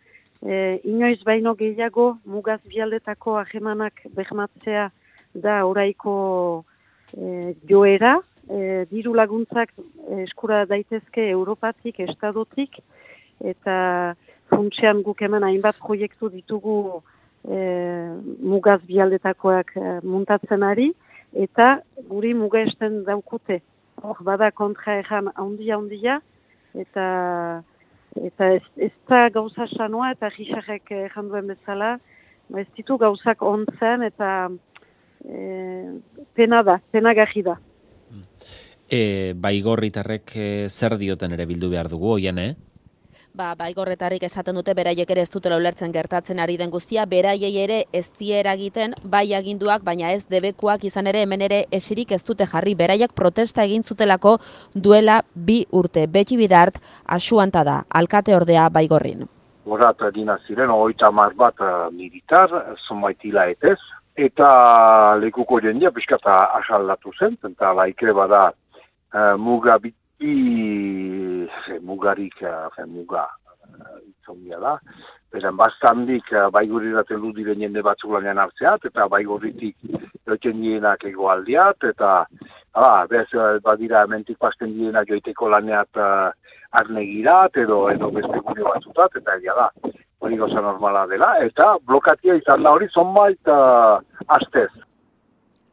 e, 0.43 0.81
inoiz 0.85 1.21
baino 1.25 1.55
gehiago 1.55 2.17
mugaz 2.25 2.61
bialdetako 2.67 3.39
ahemanak 3.39 4.03
behmatzea 4.17 4.91
da 5.35 5.63
oraiko 5.67 6.15
e, 7.17 7.55
joera, 7.69 8.19
e, 8.51 8.85
diru 8.91 9.15
laguntzak 9.15 9.73
eskura 10.25 10.65
daitezke 10.67 11.29
Europatik, 11.31 12.01
Estadotik, 12.09 12.81
eta 13.43 13.77
funtsean 14.53 15.03
guk 15.07 15.23
hemen 15.23 15.47
hainbat 15.47 15.79
proiektu 15.81 16.29
ditugu 16.33 16.77
e, 17.49 17.59
mugaz 18.43 18.81
bialdetakoak 18.89 19.73
e, 19.77 19.95
muntatzen 20.05 20.67
ari, 20.67 20.93
eta 21.33 21.83
guri 22.09 22.35
muga 22.35 22.63
esten 22.67 23.03
daukute. 23.05 23.61
Hor, 24.03 24.23
bada 24.25 24.51
kontra 24.51 24.99
egan 25.01 25.31
handia-handia, 25.37 26.21
eta 26.75 27.07
eta 28.13 28.49
ez, 28.59 28.65
ez 28.77 28.93
da 29.09 29.29
gauza 29.33 29.67
sanoa, 29.73 30.11
eta 30.13 30.29
gixarek 30.35 30.91
egan 31.07 31.31
duen 31.31 31.49
bezala, 31.49 31.95
ba, 32.49 32.61
ez 32.61 32.69
ditu 32.77 32.99
gauzak 33.01 33.43
ontzen, 33.43 34.05
eta 34.09 34.51
e, 35.25 35.39
pena 36.37 36.63
da, 36.67 36.79
pena 36.93 37.15
da. 37.15 37.57
E, 38.93 39.33
baigorritarrek 39.33 40.37
e, 40.37 40.69
zer 40.69 40.99
dioten 41.01 41.33
ere 41.33 41.47
bildu 41.47 41.71
behar 41.71 41.89
dugu, 41.89 42.13
oian, 42.19 42.39
eh? 42.39 42.55
Ba, 43.33 43.55
baigorretarrik 43.57 44.27
esaten 44.27 44.59
dute 44.59 44.75
beraiek 44.77 45.09
ere 45.15 45.23
ez 45.25 45.31
dutela 45.33 45.57
ulertzen 45.57 45.93
gertatzen 45.93 46.41
ari 46.45 46.59
den 46.61 46.69
guztia, 46.69 47.07
beraiei 47.09 47.55
ere 47.63 47.79
ez 47.97 48.11
diera 48.21 48.53
egiten 48.59 48.93
bai 49.15 49.33
aginduak, 49.39 49.81
baina 49.87 50.11
ez 50.13 50.27
debekuak 50.35 50.85
izan 50.85 51.09
ere 51.09 51.23
hemen 51.25 51.41
ere 51.47 51.63
esirik 51.79 52.13
ez 52.13 52.21
dute 52.29 52.45
jarri, 52.51 52.75
beraiek 52.77 53.15
protesta 53.17 53.65
egin 53.65 53.89
zutelako 53.89 54.35
duela 54.75 55.23
bi 55.33 55.63
urte. 55.73 56.05
Beti 56.13 56.37
bidart, 56.37 56.77
asuanta 57.17 57.65
da, 57.65 57.79
alkate 57.89 58.37
ordea 58.37 58.69
baigorrin. 58.69 59.25
Horat, 59.65 60.05
dina 60.13 60.37
ziren, 60.47 60.69
oita 60.69 61.09
mar 61.11 61.33
bat 61.33 61.65
uh, 61.65 61.89
militar, 61.89 62.53
zomaitila 62.87 63.47
etez, 63.49 63.79
eta 64.13 65.17
lekuko 65.25 65.63
jendia, 65.65 65.89
biskata 65.89 66.37
asaldatu 66.61 67.17
zen, 67.17 67.41
eta 67.49 67.73
laikre 67.81 68.13
bada 68.13 68.51
uh, 68.53 69.39
muga 69.41 69.81
biti 69.81 71.32
mugarik 71.81 72.43
uh, 72.43 72.69
muga 72.87 73.27
uh, 73.27 74.61
da. 74.61 74.79
Beran 75.33 75.57
bastandik 75.57 76.29
uh, 76.33 76.51
baiguriraten 76.51 77.21
du 77.21 77.33
diren 77.33 77.61
jende 77.61 77.83
batzuk 77.83 78.13
lanean 78.13 78.39
hartzeat, 78.39 78.85
eta 78.85 79.09
baigurritik 79.09 79.77
joiten 80.27 80.61
dienak 80.61 81.05
egoaldiat, 81.05 81.85
eta 81.85 82.27
hala, 82.73 83.07
bez, 83.09 83.29
badira 83.65 84.07
mentik 84.07 84.39
pasten 84.39 84.75
dienak 84.77 85.09
joiteko 85.09 85.49
laneat 85.49 85.89
uh, 85.97 86.31
arnegirat, 86.81 87.57
edo, 87.57 87.89
edo 87.91 88.11
beste 88.11 88.39
gure 88.47 88.63
batzutat, 88.69 89.17
eta 89.17 89.37
egia 89.41 89.57
da, 89.57 89.69
hori 90.21 90.37
goza 90.37 90.61
normala 90.61 91.07
dela, 91.07 91.35
eta 91.43 91.77
blokatia 91.87 92.39
izan 92.39 92.63
da 92.63 92.73
hori 92.77 92.89
zonbait 92.93 93.53
uh, 93.53 93.99
astez 94.29 94.71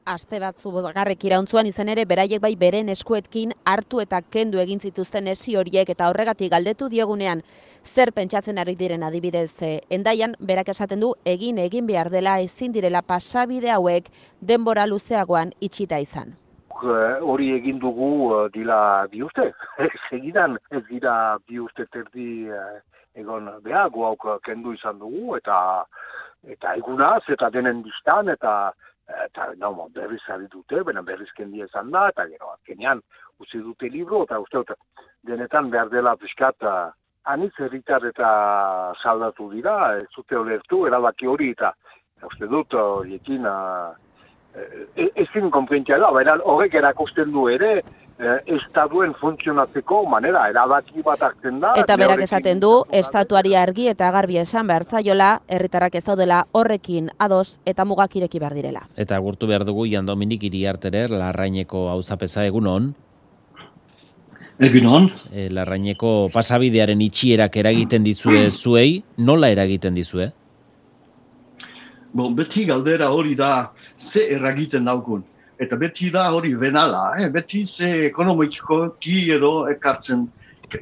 aste 0.10 0.40
batzu 0.42 0.72
garrek 0.96 1.24
irauntzuan 1.28 1.68
izan 1.70 1.90
ere 1.94 2.06
beraiek 2.10 2.42
bai 2.42 2.56
beren 2.56 2.90
eskuetkin 2.90 3.52
hartu 3.72 4.02
eta 4.02 4.22
kendu 4.36 4.60
egin 4.64 4.80
zituzten 4.80 5.28
esi 5.28 5.56
horiek 5.60 5.90
eta 5.94 6.10
horregatik 6.10 6.52
galdetu 6.52 6.90
diegunean 6.90 7.44
zer 7.86 8.12
pentsatzen 8.12 8.58
ari 8.58 8.76
diren 8.80 9.04
adibidez 9.04 9.62
eh, 9.62 9.80
endaian 9.90 10.34
berak 10.40 10.74
esaten 10.74 11.06
du 11.06 11.14
egin 11.26 11.62
egin 11.66 11.86
behar 11.86 12.10
dela 12.10 12.40
ezin 12.42 12.74
direla 12.74 13.02
pasabide 13.02 13.72
hauek 13.76 14.10
denbora 14.42 14.88
luzeagoan 14.88 15.54
itxita 15.60 16.00
izan. 16.00 16.34
Eh, 16.80 17.16
hori 17.22 17.52
egin 17.54 17.80
dugu 17.80 18.10
uh, 18.32 18.44
dila 18.54 19.06
bi 19.12 19.22
urte. 19.22 19.52
Segidan 20.10 20.58
ez 20.72 20.84
dira 20.90 21.38
bi 21.48 21.60
urte 21.60 21.86
terdi 21.94 22.48
egon 23.20 23.50
behar, 23.62 23.90
guauk 23.90 24.26
kendu 24.46 24.74
izan 24.74 24.98
dugu 25.00 25.36
eta 25.38 25.60
eta 26.48 26.76
egunaz 26.80 27.24
eta 27.28 27.50
denen 27.52 27.84
distan 27.84 28.30
eta 28.32 28.72
eta 29.26 29.54
no, 29.58 29.90
berriz 29.96 30.22
ari 30.30 30.48
dute, 30.52 30.84
bena 30.84 31.02
berriz 31.02 31.30
kendi 31.38 31.62
ezan 31.66 31.92
da, 31.92 32.08
eta 32.14 32.28
gero, 32.30 32.54
azkenean, 32.54 33.02
uzi 33.40 33.62
dute 33.66 33.90
libro, 33.90 34.24
eta 34.28 34.40
uste 34.40 34.62
dut, 34.62 34.74
denetan 35.28 35.70
behar 35.70 35.90
dela 35.90 36.16
piskat, 36.18 36.68
anitz 37.30 37.54
herritar 37.60 38.06
eta 38.06 38.30
saldatu 39.02 39.50
dira, 39.54 39.96
ez 39.98 40.08
zute 40.16 40.38
olertu, 40.38 40.86
erabaki 40.88 41.28
hori, 41.28 41.52
eta 41.58 41.74
uste 42.30 42.48
dut, 42.52 42.74
horiekin, 42.74 43.48
e, 44.56 45.12
ez 45.16 45.28
fin 45.34 45.50
da, 45.50 46.12
baina 46.12 46.38
horrek 46.44 46.74
erakosten 46.74 47.32
du 47.32 47.48
ere, 47.50 47.82
eh, 48.20 48.38
estaduen 48.58 49.14
funtzionatzeko 49.20 50.04
manera, 50.10 50.46
erabaki 50.52 51.04
bat 51.06 51.22
hartzen 51.24 51.60
da. 51.64 51.74
Eta 51.80 51.98
berak 51.98 52.24
esaten 52.26 52.60
du, 52.60 52.72
estatuari 52.92 53.56
argi 53.56 53.88
eta 53.92 54.12
garbi 54.12 54.40
esan 54.42 54.68
behar 54.68 54.86
zaiola, 54.86 55.42
herritarrak 55.48 55.96
ez 55.96 56.06
daudela 56.06 56.46
horrekin 56.52 57.10
ados 57.20 57.60
eta 57.66 57.86
mugak 57.86 58.16
ireki 58.20 58.40
behar 58.40 58.58
direla. 58.58 58.88
Eta 58.98 59.20
gurtu 59.20 59.48
behar 59.48 59.66
dugu, 59.66 59.88
Jan 59.90 60.06
Dominik 60.06 60.44
iriarterer, 60.44 61.12
larraineko 61.12 61.88
hauzapeza 61.94 62.46
egun 62.46 62.68
hon. 62.68 62.90
Egun 64.60 64.90
hon. 64.92 65.08
E, 65.32 65.48
larraineko 65.56 66.30
pasabidearen 66.34 67.00
itxierak 67.02 67.56
eragiten 67.62 68.04
dizue 68.04 68.50
zuei, 68.52 69.04
nola 69.18 69.50
eragiten 69.54 69.96
dizue? 69.96 70.34
Bon, 72.12 72.34
beti 72.36 72.66
galdera 72.66 73.12
hori 73.14 73.36
da, 73.38 73.70
ze 74.00 74.30
eragiten 74.32 74.86
daukun 74.86 75.24
eta 75.60 75.76
beti 75.76 76.10
da 76.12 76.30
hori 76.32 76.56
benala, 76.56 77.20
eh? 77.20 77.28
beti 77.30 77.66
ze 77.66 77.90
ekonomiko 78.08 78.96
ki 79.00 79.32
edo 79.36 79.68
ekartzen 79.68 80.28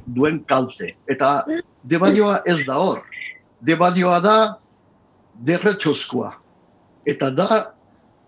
duen 0.06 0.44
kalte. 0.46 0.94
Eta 1.10 1.46
debadioa 1.84 2.42
ez 2.46 2.60
da 2.66 2.78
hor. 2.78 3.02
Debadioa 3.66 4.20
da 4.22 4.38
derretxoskoa. 5.48 6.34
Eta 7.08 7.32
da 7.32 7.74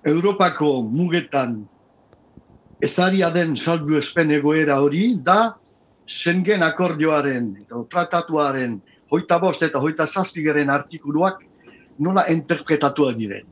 Europako 0.07 0.81
mugetan 0.81 1.59
ezaria 2.81 3.29
den 3.29 3.57
salbu 3.57 3.99
espen 3.99 4.31
egoera 4.31 4.79
hori 4.81 5.19
da 5.23 5.55
Schengen 6.09 6.63
akordioaren 6.65 7.51
eta 7.61 7.83
tratatuaren 7.91 8.79
hoita 9.11 9.37
bost 9.37 9.61
eta 9.61 9.77
hoita 9.77 10.07
zazpigaren 10.07 10.69
artikuluak 10.73 11.43
nola 11.99 12.25
interpretatua 12.31 13.13
diren. 13.13 13.45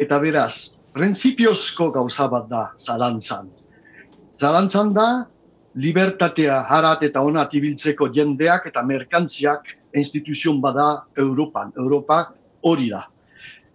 Eta 0.00 0.16
beraz, 0.22 0.72
prinsipiozko 0.96 1.90
gauza 1.92 2.26
bat 2.32 2.48
da 2.48 2.62
zalantzan. 2.80 3.50
Zalantzan 4.40 4.94
da, 4.96 5.26
libertatea 5.76 6.62
harat 6.72 7.04
eta 7.04 7.20
onat 7.22 7.52
ibiltzeko 7.54 8.08
jendeak 8.14 8.66
eta 8.70 8.82
merkantziak 8.82 9.68
instituzion 9.94 10.60
bada 10.62 11.04
Europan. 11.18 11.72
Europa 11.76 12.32
hori 12.64 12.88
da. 12.90 13.04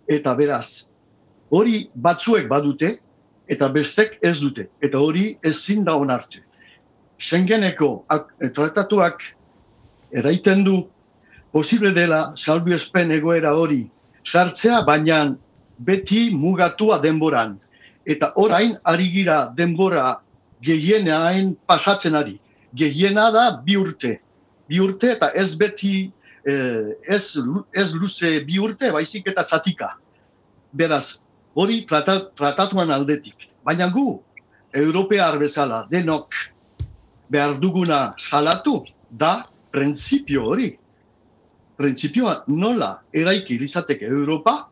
Eta 0.10 0.34
beraz, 0.36 0.90
hori 1.54 1.86
batzuek 1.94 2.50
badute, 2.50 2.98
eta 3.48 3.70
bestek 3.70 4.18
ez 4.26 4.40
dute. 4.42 4.68
Eta 4.82 4.98
hori 4.98 5.38
ezin 5.46 5.86
da 5.86 5.96
onartu. 5.96 6.42
Schengeneko 7.22 8.06
tratatuak 8.54 9.22
eraiten 10.12 10.66
du 10.66 10.80
posible 11.54 11.94
dela 11.94 12.34
salbu 12.36 12.74
espen 12.76 13.14
egoera 13.14 13.54
hori 13.56 13.86
sartzea, 14.26 14.82
baina 14.86 15.36
beti 15.80 16.30
mugatua 16.32 17.00
denboran. 17.04 17.60
Eta 18.06 18.34
orain 18.36 18.78
ari 18.84 19.10
gira 19.12 19.54
denbora 19.58 20.20
gehienain 20.62 21.56
pasatzen 21.68 22.16
ari. 22.16 22.40
Gehiena 22.76 23.32
da 23.32 23.62
bi 23.66 23.78
urte. 23.78 24.20
Bi 24.70 24.80
urte 24.80 25.12
eta 25.16 25.32
ez 25.36 25.56
beti 25.56 26.12
eh, 26.46 26.96
ez, 27.08 27.38
ez 27.74 27.94
luze 27.94 28.40
bi 28.46 28.60
urte, 28.60 28.92
baizik 28.92 29.28
eta 29.28 29.44
zatika. 29.44 29.96
Beraz, 30.74 31.18
hori 31.56 31.86
tratatuan 31.88 32.92
aldetik. 32.92 33.50
Baina 33.66 33.88
gu, 33.90 34.22
Europear 34.76 35.40
bezala, 35.40 35.86
denok 35.90 36.36
behar 37.32 37.60
duguna 37.60 38.14
salatu, 38.20 38.84
da 39.10 39.46
printzipio 39.72 40.44
hori. 40.52 40.74
Printzipioa 41.80 42.44
nola 42.48 42.92
eraiki 43.14 43.58
izateke 43.64 44.06
Europa, 44.06 44.70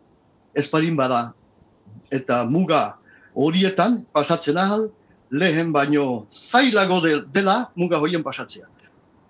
esparin 0.55 0.95
bada, 0.95 1.33
eta 2.11 2.43
muga 2.45 2.97
horietan 3.33 4.03
pasatzen 4.13 4.57
ahal, 4.57 4.89
lehen 5.33 5.71
baino 5.73 6.27
zailago 6.29 7.01
dela 7.33 7.71
muga 7.75 7.99
horien 7.99 8.23
pasatzea. 8.23 8.67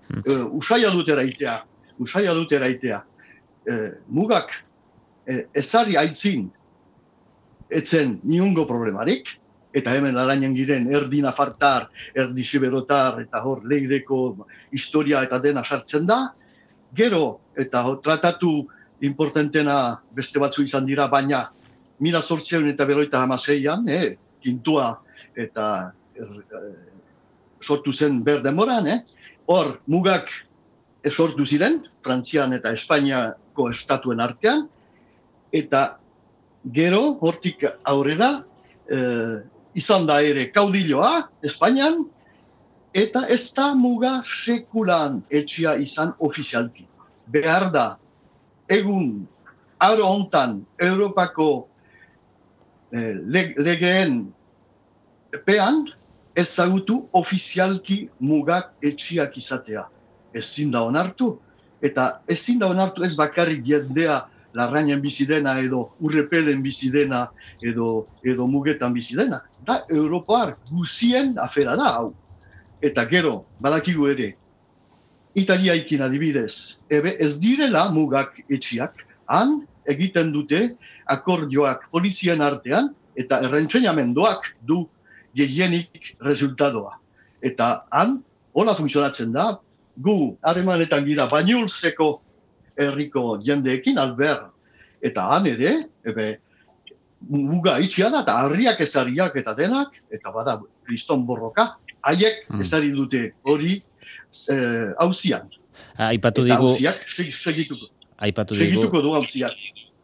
Hmm. 0.09 0.23
Uh, 0.27 0.45
usaila 0.59 0.91
dut 0.91 1.09
eraitea, 1.09 1.61
usaila 1.99 2.33
dut 2.35 2.51
eraitea. 2.51 2.99
Uh, 3.63 3.89
mugak 4.07 4.51
uh, 4.51 5.41
ezari 5.55 5.95
aitzin 5.97 6.49
etzen 7.71 8.19
niungo 8.23 8.67
problemarik, 8.67 9.31
eta 9.73 9.95
hemen 9.95 10.19
arainen 10.19 10.53
giren 10.55 10.91
erdi 10.93 11.23
nafartar, 11.23 11.87
erdi 12.15 12.43
siberotar, 12.45 13.23
eta 13.23 13.41
hor 13.41 13.63
leireko 13.65 14.19
historia 14.75 15.23
eta 15.25 15.39
dena 15.41 15.63
sartzen 15.63 16.05
da, 16.05 16.19
gero, 16.93 17.39
eta 17.57 17.81
hor, 17.87 18.01
tratatu 18.03 18.67
importantena 19.03 19.99
beste 20.15 20.39
batzu 20.39 20.63
izan 20.63 20.87
dira, 20.87 21.07
baina 21.11 21.49
mila 21.99 22.21
sortzeun 22.21 22.67
eta 22.71 22.85
beroita 22.85 23.21
hamaseian, 23.23 23.87
eh, 23.89 24.15
kintua 24.43 24.97
eta 25.35 25.93
er, 26.15 26.31
eh, 26.39 26.93
sortu 27.61 27.93
zen 27.93 28.23
ber 28.23 28.41
demoran, 28.43 28.87
eh? 28.87 28.99
hor 29.47 29.79
mugak 29.87 30.29
sortu 31.11 31.45
ziren, 31.45 31.81
Frantzian 32.03 32.53
eta 32.53 32.71
Espainiako 32.71 33.69
estatuen 33.71 34.21
artean, 34.23 34.67
eta 35.51 35.97
gero, 36.71 37.17
hortik 37.21 37.65
aurrera, 37.83 38.43
e, 38.87 38.99
izan 39.75 40.07
da 40.07 40.21
ere 40.23 40.47
kaudilloa, 40.55 41.27
Espainian, 41.43 42.05
eta 42.93 43.25
ez 43.27 43.51
da 43.55 43.73
muga 43.75 44.21
sekulan 44.23 45.21
etxia 45.29 45.75
izan 45.81 46.13
ofizialki. 46.19 46.85
Behar 47.27 47.69
da, 47.73 47.87
egun, 48.73 49.27
aro 49.79 50.07
hontan, 50.07 50.61
Europako 50.79 51.67
e, 52.91 53.13
legeen 53.57 54.33
pean, 55.45 55.85
ezagutu 56.35 57.03
ofizialki 57.13 58.09
mugak 58.19 58.73
etxiak 58.81 59.37
izatea. 59.37 59.85
Ezin 60.33 60.71
da 60.73 60.83
onartu, 60.83 61.35
eta 61.81 62.23
ezin 62.27 62.59
da 62.59 62.69
onartu 62.73 63.05
ez 63.05 63.13
bakarrik 63.17 63.65
jendea 63.67 64.23
larrainen 64.53 65.01
bizidena 65.01 65.57
edo 65.61 65.89
urrepelen 66.01 66.61
bizidena 66.63 67.27
edo, 67.61 68.07
edo 68.23 68.47
mugetan 68.47 68.93
bizidena. 68.93 69.41
Da, 69.65 69.83
Europar 69.89 70.55
guzien 70.71 71.37
afera 71.37 71.75
da, 71.77 71.93
hau. 71.97 72.13
Eta 72.81 73.05
gero, 73.09 73.43
badakigu 73.61 74.09
ere, 74.11 74.33
Italia 75.35 75.75
ikin 75.75 76.01
adibidez, 76.05 76.77
ebe 76.89 77.15
ez 77.19 77.37
direla 77.41 77.87
mugak 77.91 78.37
etxiak, 78.49 79.01
han 79.27 79.63
egiten 79.89 80.31
dute 80.33 80.75
akordioak 81.09 81.89
polizien 81.91 82.41
artean, 82.41 82.93
eta 83.17 83.41
errentzenamendoak 83.45 84.45
du 84.61 84.85
gehienik 85.37 86.15
resultadoa. 86.21 86.97
Eta 87.41 87.85
han, 87.91 88.21
hola 88.53 88.75
funtzionatzen 88.77 89.33
da, 89.33 89.57
gu 89.97 90.37
harremanetan 90.41 91.05
gira 91.05 91.27
bainulzeko 91.29 92.21
herriko 92.77 93.37
jendeekin 93.45 93.97
alber 93.97 94.39
eta 95.01 95.27
han 95.29 95.45
ere 95.47 95.73
ebe 96.05 96.39
muga 97.29 97.77
itxia 97.79 98.09
da 98.09 98.23
eta 98.23 98.37
harriak 98.45 98.81
ezariak 98.81 99.35
eta 99.35 99.53
denak 99.53 99.93
eta 100.11 100.31
bada 100.31 100.59
kriston 100.85 101.25
borroka 101.25 101.75
haiek 102.01 102.49
mm. 102.49 102.61
ezari 102.61 102.91
dute 102.91 103.33
hori 103.43 103.81
hauzian. 104.97 105.49
Eh, 105.97 106.09
aipatu 106.13 106.43
digu 106.43 106.75
segituko. 106.77 107.89
Aipatu 108.17 108.55
digu. 108.55 108.81
Segituko 108.81 109.01
du 109.01 109.15
hauziak. 109.15 109.57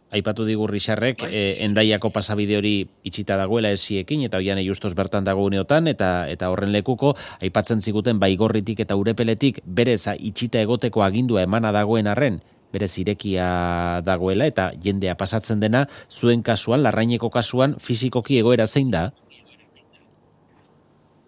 Aipatu 0.09 0.41
digu 0.45 0.65
Rixarrek, 0.65 1.21
bai. 1.21 1.29
eh, 1.29 1.65
endaiako 1.65 2.09
pasabide 2.09 2.57
hori 2.57 2.87
itxita 3.05 3.37
dagoela 3.37 3.69
esiekin, 3.69 4.23
eta 4.25 4.37
oian 4.37 4.57
justos 4.65 4.95
bertan 4.97 5.23
dago 5.23 5.43
uneotan, 5.45 5.87
eta 5.87 6.27
eta 6.29 6.49
horren 6.49 6.71
lekuko, 6.73 7.13
aipatzen 7.41 7.81
ziguten 7.81 8.19
baigorritik 8.19 8.79
eta 8.79 8.97
urepeletik, 8.97 9.61
berez 9.65 10.07
itxita 10.17 10.61
egoteko 10.61 11.03
agindua 11.03 11.43
emana 11.43 11.71
dagoen 11.71 12.07
arren, 12.07 12.41
berez 12.73 12.97
irekia 12.97 14.01
dagoela, 14.05 14.47
eta 14.49 14.71
jendea 14.81 15.13
pasatzen 15.15 15.59
dena, 15.59 15.87
zuen 16.09 16.41
kasuan, 16.41 16.81
larraineko 16.81 17.29
kasuan, 17.29 17.75
fizikoki 17.79 18.39
egoera 18.39 18.65
zein 18.65 18.89
da? 18.89 19.11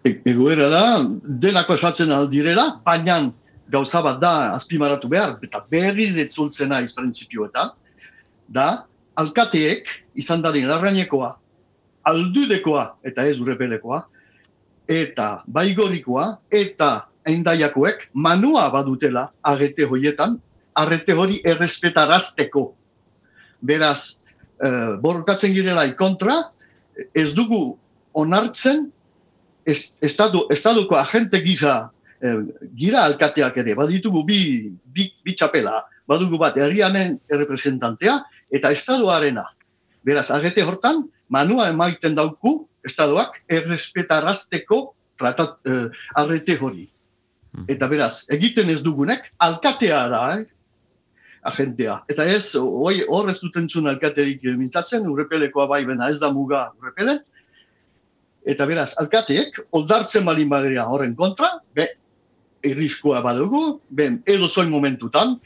E, 0.04 0.16
egoera 0.26 0.68
da, 0.68 0.84
denako 1.22 1.76
esatzen 1.78 2.10
aldirela, 2.10 2.80
baina 2.84 3.20
gauza 3.70 4.02
bat 4.02 4.18
da 4.20 4.32
azpimaratu 4.56 5.08
behar, 5.08 5.36
eta 5.46 5.62
berriz 5.70 6.16
etzultzena 6.18 6.80
izprentzipioetan, 6.86 7.70
da, 8.50 8.66
alkateek 9.16 9.88
izan 10.18 10.42
dadin 10.42 10.66
larrainekoa, 10.68 11.30
aldudekoa 12.10 12.86
eta 13.06 13.26
ez 13.30 13.38
urepelekoa, 13.40 14.02
eta 14.90 15.28
baigorikoa, 15.46 16.26
eta 16.50 16.90
endaiakoek 17.28 18.08
manua 18.12 18.66
badutela 18.74 19.28
agete 19.46 19.86
hoietan, 19.86 20.40
arrete 20.74 21.14
hori 21.14 21.38
errespetarazteko. 21.46 22.64
Beraz, 23.62 24.18
e, 24.58 24.68
borrokatzen 25.04 25.54
girela 25.54 25.86
ikontra, 25.86 26.40
ez 27.14 27.30
dugu 27.36 27.78
onartzen 28.18 28.88
estadu, 29.66 30.46
estaduko 30.50 30.96
agente 30.96 31.40
gisa 31.44 31.90
e, 32.22 32.34
gira 32.78 33.04
alkateak 33.04 33.56
ere, 33.62 33.74
baditugu 33.78 34.24
bi, 34.26 34.40
bi, 34.84 35.08
bi 35.24 35.34
txapela, 35.36 35.82
badugu 36.08 36.38
bat 36.40 36.56
herrianen 36.58 37.18
errepresentantea 37.30 38.20
eta 38.52 38.72
estaduarena. 38.74 39.46
Beraz, 40.04 40.30
agete 40.34 40.64
hortan, 40.66 41.04
manua 41.30 41.68
emaiten 41.70 42.16
dauku 42.18 42.66
estaduak 42.84 43.38
errespetarazteko 43.48 44.82
tratat, 45.18 45.60
eh, 45.66 45.86
arrete 46.18 46.58
hori. 46.58 46.88
Hmm. 47.52 47.68
Eta 47.70 47.86
beraz, 47.88 48.24
egiten 48.32 48.70
ez 48.72 48.82
dugunek, 48.82 49.30
alkatea 49.38 50.00
da, 50.10 50.24
eh? 50.40 50.44
agentea. 51.42 51.98
Eta 52.10 52.24
ez, 52.30 52.54
hor 52.54 53.30
ez 53.30 53.38
duten 53.42 53.68
zuen 53.68 53.90
alkaterik 53.90 54.44
mintzatzen, 54.46 55.06
urrepelekoa 55.10 55.66
bai 55.70 55.84
bena 55.86 56.10
ez 56.10 56.20
da 56.20 56.30
muga 56.32 56.68
urrepele. 56.78 57.18
Eta 58.48 58.66
beraz, 58.66 58.90
alkateek, 58.98 59.58
oldartzen 59.78 60.24
balin 60.26 60.50
baderia 60.50 60.88
horren 60.90 61.14
kontra, 61.18 61.54
be, 61.76 61.86
irriskoa 62.66 63.20
badugu, 63.22 63.80
ben, 63.90 64.20
edo 64.26 64.48
zoin 64.48 64.70
momentutan, 64.70 65.36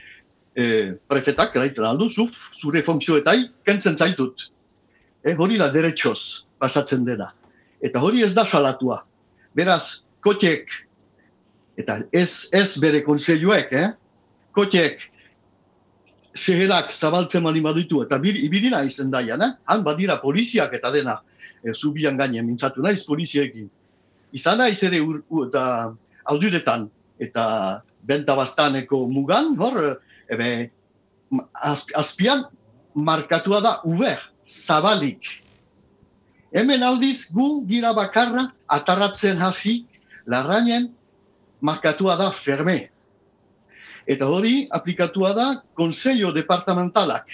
e, 0.56 0.94
prefetak 1.08 1.56
eraiten 1.56 1.84
aldu, 1.84 2.08
zuf, 2.10 2.36
zure 2.56 2.82
funtzioetai, 2.86 3.38
kentzen 3.68 3.98
zaitut. 4.00 4.48
E, 5.24 5.34
hori 5.34 5.60
da 5.60 5.68
deretxoz 5.72 6.46
pasatzen 6.60 7.04
dena. 7.04 7.32
Eta 7.84 8.00
hori 8.00 8.24
ez 8.24 8.32
da 8.34 8.46
salatua. 8.48 9.02
Beraz, 9.56 10.02
kotiek, 10.24 10.72
eta 11.76 12.00
ez, 12.16 12.48
ez 12.52 12.70
bere 12.80 13.02
konseiluek, 13.04 13.72
eh? 13.76 13.90
kotiek, 14.56 15.04
seherak 16.36 16.92
zabaltzen 16.92 17.44
mani 17.44 17.62
baditu, 17.64 18.02
eta 18.04 18.18
bir, 18.20 18.36
ibirina 18.40 18.82
izen 18.88 19.12
daian, 19.12 19.44
eh? 19.44 19.52
han 19.68 19.84
badira 19.84 20.18
poliziak 20.20 20.72
eta 20.76 20.92
dena, 20.92 21.20
e, 21.66 21.74
zubian 21.74 22.16
gainen 22.16 22.46
mintzatu 22.46 22.82
naiz 22.82 23.02
poliziekin. 23.06 23.68
Izan 24.32 24.58
naiz 24.62 24.78
ere 24.86 25.00
ur, 25.02 25.22
eta 25.48 25.94
alduretan, 26.24 26.88
eta 27.18 27.82
benta 28.06 28.36
bastaneko 28.38 29.06
mugan, 29.10 29.54
hor, 29.58 29.98
ebe, 30.30 30.70
az, 31.54 31.82
azpian 31.94 32.46
markatua 32.94 33.60
da 33.60 33.80
uber, 33.84 34.20
zabalik. 34.46 35.26
Hemen 36.54 36.82
aldiz 36.86 37.26
gu 37.34 37.66
gira 37.68 37.92
bakarra 37.92 38.50
atarratzen 38.68 39.42
hasi 39.42 39.84
larrainen 40.26 40.92
markatua 41.60 42.16
da 42.16 42.30
ferme. 42.32 42.90
Eta 44.06 44.28
hori 44.30 44.68
aplikatua 44.70 45.32
da 45.34 45.46
Konseio 45.74 46.30
Departamentalak, 46.32 47.26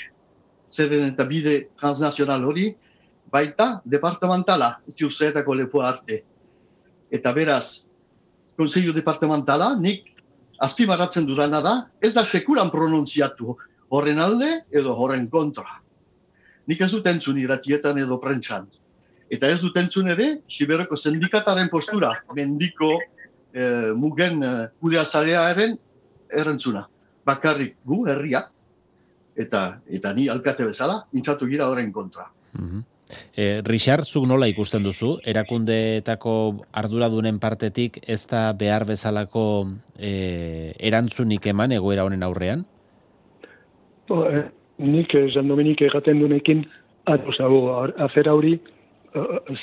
zeren 0.73 1.13
eta 1.13 1.27
bide 1.29 1.67
transnazional 1.81 2.45
hori, 2.49 2.71
baita 3.33 3.81
departamentala, 3.89 4.77
itiuzetako 4.93 5.57
lepo 5.57 5.81
arte. 5.81 6.23
Eta 7.13 7.33
beraz, 7.33 7.89
Konseio 8.57 8.93
Departamentala, 8.93 9.73
nik 9.81 10.11
azpimarratzen 10.63 11.27
dudana 11.27 11.63
da, 11.65 11.75
ez 12.01 12.13
da 12.15 12.25
sekuran 12.27 12.71
pronuntziatu 12.71 13.57
horren 13.93 14.21
alde 14.21 14.51
edo 14.71 14.93
horren 14.95 15.27
kontra. 15.33 15.81
Nik 16.69 16.85
ez 16.85 16.91
dut 16.93 17.09
entzun 17.09 17.41
iratietan 17.41 17.99
edo 17.99 18.21
prentsan. 18.21 18.69
Eta 19.33 19.49
ez 19.49 19.61
dut 19.63 19.77
entzun 19.81 20.13
ere, 20.13 20.29
Siberoko 20.53 20.97
sindikataren 20.97 21.73
postura, 21.73 22.13
mendiko 22.37 22.93
eh, 23.01 23.91
mugen 23.97 24.45
eh, 24.45 24.55
kudea 24.81 25.07
zarearen 25.09 25.79
errentzuna. 26.29 26.85
Bakarrik 27.27 27.79
gu, 27.89 28.05
herria, 28.13 28.45
eta 29.37 29.65
eta 29.89 30.13
ni 30.13 30.29
alkate 30.29 30.69
bezala, 30.69 31.01
mintzatu 31.17 31.49
gira 31.49 31.71
horren 31.73 31.93
kontra. 31.93 32.29
Mm 32.53 32.92
Richard, 33.67 34.05
zuk 34.05 34.27
nola 34.29 34.47
ikusten 34.51 34.83
duzu? 34.85 35.17
Erakundeetako 35.25 36.35
arduradunen 36.73 37.39
partetik 37.41 37.99
ez 38.07 38.27
da 38.31 38.53
behar 38.53 38.85
bezalako 38.89 39.45
e, 39.99 40.73
erantzunik 40.79 41.47
eman 41.53 41.73
egoera 41.73 42.05
honen 42.05 42.23
aurrean? 42.23 42.65
Bo, 44.09 44.25
eh, 44.29 44.45
nik, 44.79 45.15
Jean 45.33 45.49
Dominik 45.49 45.83
erraten 45.83 46.21
dunekin, 46.21 46.67
ados 47.07 47.39
afera 47.99 48.35
hori 48.35 48.59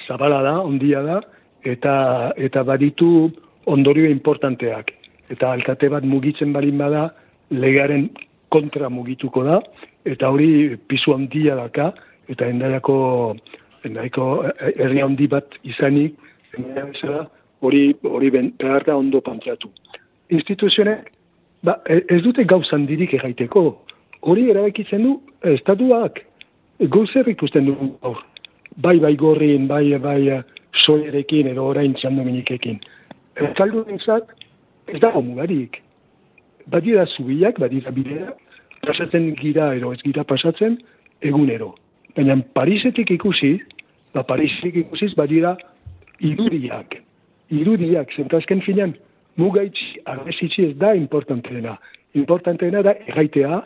zabala 0.07 0.41
da, 0.43 0.59
ondia 0.61 1.01
da, 1.03 1.19
eta, 1.63 2.33
eta 2.37 2.63
baditu 2.63 3.29
ondorio 3.65 4.09
importanteak. 4.09 4.93
Eta 5.29 5.51
alkate 5.53 5.89
bat 5.89 6.03
mugitzen 6.03 6.53
balin 6.53 6.77
bada, 6.77 7.09
legaren 7.49 8.09
kontra 8.49 8.89
mugituko 8.89 9.43
da, 9.45 9.59
eta 10.05 10.29
hori 10.29 10.77
pisu 10.89 11.13
handia 11.13 11.55
daka, 11.55 11.91
eta 12.29 12.47
endaiako, 12.47 13.35
endaiako 13.87 14.25
herri 14.75 15.01
handi 15.01 15.27
bat 15.27 15.57
izanik, 15.63 16.17
hori, 17.61 17.83
hori 18.03 18.29
behar 18.33 18.85
da 18.87 18.97
ondo 18.97 19.21
pantratu. 19.21 19.71
Instituzionek, 20.29 21.11
ba, 21.63 21.79
e, 21.89 22.01
ez 22.07 22.21
dute 22.23 22.45
gauzan 22.45 22.85
dirik 22.89 23.13
egaiteko, 23.17 23.65
hori 24.21 24.49
erabekitzen 24.53 25.03
du, 25.03 25.17
estatuak, 25.55 26.21
gauzer 26.95 27.27
ikusten 27.27 27.67
du 27.69 27.75
gaur. 28.01 28.23
Bai, 28.77 28.99
bai 28.99 29.15
gorrin, 29.19 29.67
bai, 29.67 29.97
bai, 29.99 30.41
soerekin 30.85 31.49
edo 31.51 31.65
orain 31.73 31.95
txandominikekin. 31.97 32.79
Ezaldu 33.39 33.83
nintzat, 33.87 34.29
ez 34.87 34.99
dago 35.01 35.21
mugarik 35.25 35.81
badira 36.69 37.05
zubiak, 37.05 37.59
badira 37.59 37.91
bidea, 37.91 38.33
pasatzen 38.85 39.33
gira 39.39 39.73
edo 39.75 39.93
ez 39.93 40.01
gira 40.03 40.23
pasatzen 40.23 40.77
egunero. 41.21 41.73
Baina 42.19 42.35
Parisetik 42.51 43.13
ikusi, 43.15 43.53
ba 44.11 44.25
Parisetik 44.27 44.75
ikusiz 44.75 45.13
badira 45.15 45.53
irudiak. 46.19 46.97
Irudiak, 47.47 48.11
zentazken 48.11 48.59
finan, 48.65 48.91
mugaitzi, 49.39 50.01
arrezitzi 50.03 50.65
ez 50.67 50.73
da 50.81 50.89
importanteena. 50.99 51.77
Importanteena 52.19 52.81
da 52.83 52.91
egaitea, 53.07 53.61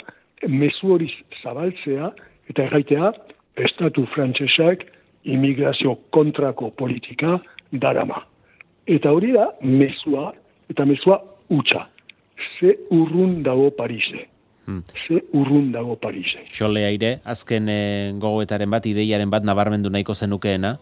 mezu 0.54 0.92
hori 0.94 1.10
zabaltzea, 1.42 2.12
eta 2.54 2.68
egaitea, 2.70 3.10
estatu 3.58 4.06
frantsesak 4.14 4.86
imigrazio 5.26 5.96
kontrako 6.14 6.70
politika 6.78 7.40
darama. 7.72 8.22
Eta 8.86 9.16
hori 9.18 9.34
da, 9.34 9.48
mezua, 9.66 10.30
eta 10.70 10.86
mezua 10.86 11.18
utxa 11.50 11.88
ze 12.60 12.78
urrun 12.92 13.42
dago 13.42 13.72
Parise. 13.72 14.28
Hmm. 14.66 14.84
Ze 15.08 15.20
urrun 15.36 15.72
dago 15.74 15.98
Parise. 16.00 16.46
Xole 16.48 16.86
aire, 16.88 17.18
azken 17.28 17.68
e, 17.68 17.80
gogoetaren 18.20 18.72
bat, 18.72 18.86
ideiaren 18.88 19.32
bat 19.32 19.44
nabarmendu 19.44 19.92
nahiko 19.92 20.16
zenukeena? 20.16 20.78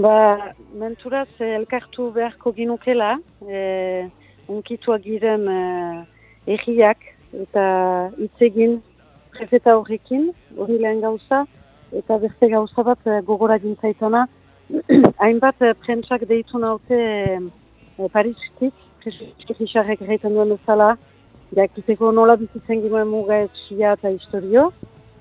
Ba, 0.00 0.52
menturaz, 0.76 1.28
eh, 1.40 1.54
elkartu 1.58 2.10
beharko 2.12 2.52
ginukela, 2.56 3.18
e, 3.44 4.08
unkituak 4.48 5.04
giren 5.04 5.44
e, 5.48 5.60
egiak, 6.56 7.04
eta 7.42 7.66
itzegin 8.28 8.78
prefeta 9.36 9.76
horrekin, 9.76 10.30
hori 10.56 10.78
lehen 10.80 11.02
gauza, 11.04 11.42
eta 11.96 12.16
beste 12.22 12.48
gauza 12.52 12.84
bat 12.84 13.08
gogora 13.28 13.58
gintzaitona, 13.60 14.24
hainbat 15.24 15.60
prentsak 15.84 16.24
deitu 16.28 16.60
naute 16.60 16.96
e, 16.96 18.08
Paristik, 18.12 18.72
Eskifisarrek 19.06 20.00
egiten 20.02 20.32
duen 20.34 20.50
bezala, 20.50 20.96
jakiteko 21.54 22.10
nola 22.12 22.36
bizitzen 22.36 22.82
ginoen 22.82 23.08
muga 23.08 23.42
etxia 23.46 23.94
eta 23.94 24.10
historio, 24.10 24.70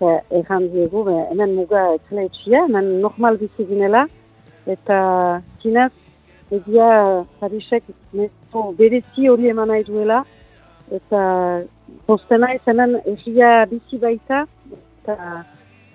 erran 0.02 0.70
diegu, 0.74 1.04
be, 1.08 1.16
hemen 1.32 1.56
muga 1.56 1.86
etzela 1.96 2.26
etxia, 2.28 2.66
hemen 2.66 3.02
normal 3.02 3.38
bizi 3.38 3.66
ginela, 3.68 4.06
eta 4.66 4.98
zinez, 5.62 5.92
egia 6.52 6.90
Parisek 7.40 7.84
nesko 8.14 8.72
berezi 8.78 9.30
hori 9.30 9.50
eman 9.50 9.72
nahi 9.72 9.86
duela, 9.88 10.24
eta 10.94 11.22
postena 12.06 12.52
ez 12.54 12.62
hemen 12.66 12.98
egia 13.16 13.66
bizi 13.72 14.02
baita, 14.02 14.46
eta 15.04 15.44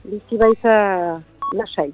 bizi 0.05 0.38
baita 0.40 0.75
lasai. 1.59 1.90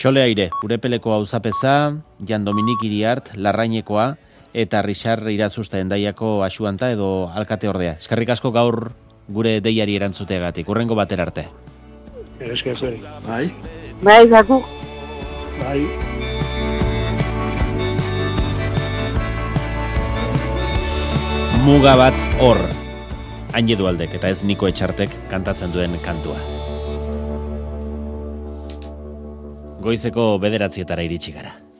Xole 0.00 0.22
aire, 0.22 0.48
urepeleko 0.64 1.12
hau 1.12 1.24
zapeza, 1.26 1.92
Jan 2.24 2.44
Dominik 2.44 2.84
Iriart, 2.86 3.34
Larrainekoa, 3.36 4.14
eta 4.52 4.82
Richard 4.82 5.28
Irazusta 5.30 5.78
endaiako 5.78 6.42
asuanta 6.44 6.90
edo 6.90 7.30
alkate 7.34 7.68
ordea. 7.68 7.96
Eskerrik 8.00 8.34
asko 8.36 8.52
gaur 8.52 8.92
gure 9.28 9.60
deiari 9.60 9.96
erantzuteagatik. 9.96 10.68
Urrengo 10.68 10.94
bater 10.98 11.20
arte. 11.20 11.46
Eskerrik 12.40 13.04
Bai. 13.26 13.50
Bai, 14.02 14.26
gaku. 14.28 14.62
Bai. 15.60 15.84
Muga 21.60 21.92
bat 21.96 22.16
hor. 22.40 22.56
Hain 23.52 23.68
aldek 23.68 24.14
eta 24.16 24.30
ez 24.32 24.42
niko 24.46 24.68
etxartek 24.70 25.10
kantatzen 25.28 25.72
duen 25.74 25.98
kantua. 26.00 26.38
Goizeko 29.84 30.38
bederatzietara 30.38 31.02
iritsi 31.02 31.32
gara. 31.32 31.60